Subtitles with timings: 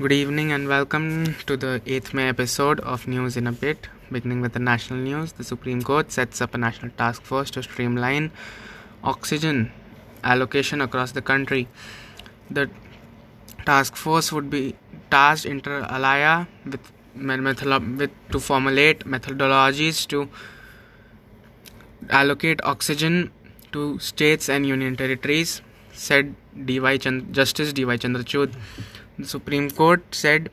[0.00, 3.88] Good evening and welcome to the 8th May episode of News in a Bit.
[4.10, 7.62] Beginning with the national news, the Supreme Court sets up a national task force to
[7.62, 8.32] streamline
[9.04, 9.70] oxygen
[10.24, 11.68] allocation across the country.
[12.50, 12.70] The
[13.66, 14.74] task force would be
[15.10, 16.80] tasked inter alia with,
[17.14, 20.30] with to formulate methodologies to
[22.08, 23.32] allocate oxygen
[23.72, 25.60] to states and union territories,
[25.92, 26.96] said D.Y.
[26.96, 27.98] Chand- Justice D.Y.
[27.98, 28.54] Chandrachud.
[29.20, 30.50] The Supreme Court said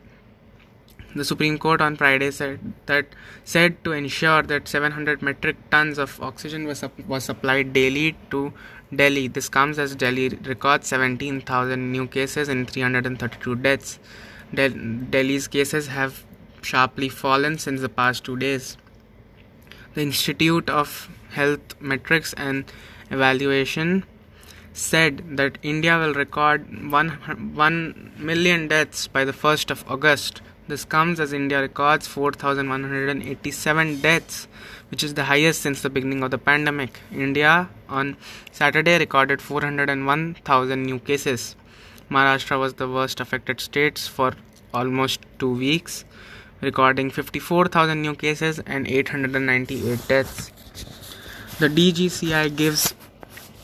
[1.15, 3.05] the Supreme Court on Friday said that
[3.43, 8.51] said to ensure that 700 metric tons of oxygen was was supplied daily to
[8.93, 9.27] Delhi.
[9.27, 13.99] This comes as Delhi records 17,000 new cases and 332 deaths.
[14.53, 14.77] Del-
[15.15, 16.25] Delhi's cases have
[16.61, 18.77] sharply fallen since the past two days.
[19.93, 22.65] The Institute of Health Metrics and
[23.09, 24.03] Evaluation
[24.77, 27.09] said that India will record 1,
[27.55, 30.41] 1 million deaths by the 1st of August.
[30.67, 34.47] This comes as India records 4,187 deaths,
[34.89, 36.99] which is the highest since the beginning of the pandemic.
[37.11, 38.17] India on
[38.51, 41.55] Saturday recorded 401,000 new cases.
[42.11, 44.33] Maharashtra was the worst affected states for
[44.73, 46.05] almost two weeks,
[46.61, 50.51] recording 54,000 new cases and 898 deaths.
[51.59, 52.93] The DGCI gives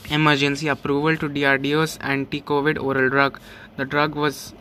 [0.10, 3.40] emergency approval to DRDO's anti-COVID oral drug.
[3.78, 4.54] The drug was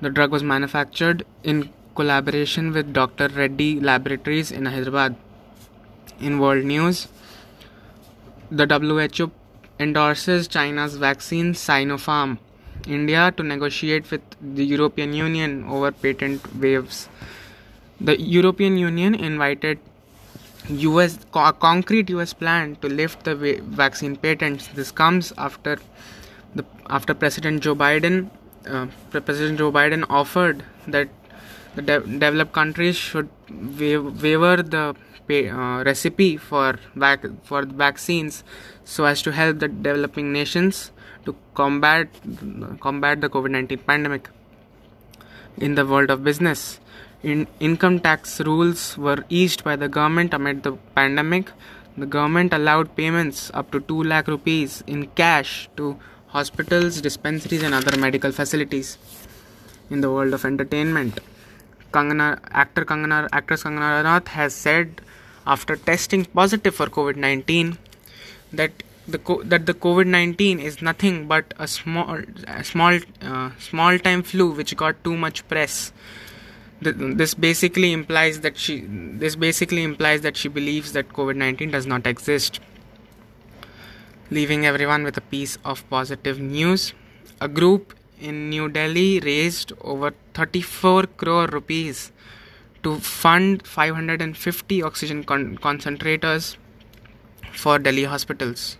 [0.00, 3.28] the drug was manufactured in collaboration with Dr.
[3.28, 5.16] Reddy Laboratories in Hyderabad.
[6.20, 7.08] In world news,
[8.50, 9.30] the WHO
[9.78, 12.38] endorses China's vaccine Sinopharm.
[12.86, 17.08] India to negotiate with the European Union over patent waves.
[18.00, 19.78] The European Union invited
[20.68, 24.68] US a concrete US plan to lift the vaccine patents.
[24.68, 25.78] This comes after
[26.54, 28.30] the after President Joe Biden
[28.66, 31.08] uh, President Joe Biden offered that
[31.74, 34.94] the de- developed countries should waiver the
[35.30, 38.44] uh, recipe for vac- for vaccines
[38.84, 40.92] so as to help the developing nations
[41.24, 42.08] to combat
[42.80, 44.30] combat the COVID-19 pandemic.
[45.56, 46.80] In the world of business,
[47.24, 51.50] in income tax rules were eased by the government amid the pandemic.
[51.96, 55.96] The government allowed payments up to 2 lakh rupees in cash to
[56.28, 58.98] hospitals, dispensaries, and other medical facilities.
[59.90, 61.20] In the world of entertainment,
[61.92, 65.00] Kangana, actor Kangana, actress Kangana Ranaut has said
[65.46, 67.78] after testing positive for COVID 19
[68.52, 68.72] that
[69.06, 74.22] the that the COVID nineteen is nothing but a small a small uh, small time
[74.22, 75.92] flu which got too much press
[76.80, 82.06] this basically implies that she this basically implies that she believes that covid-19 does not
[82.06, 82.60] exist.
[84.30, 86.92] Leaving everyone with a piece of positive news.
[87.40, 92.12] A group in new delhi raised over 34 crore rupees
[92.82, 96.56] to fund 550 oxygen con- concentrators
[97.52, 98.78] for delhi hospitals.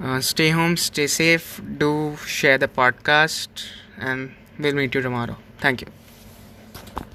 [0.00, 3.66] Uh, stay home stay safe do share the podcast
[3.96, 5.36] and we'll meet you tomorrow.
[5.58, 6.03] Thank you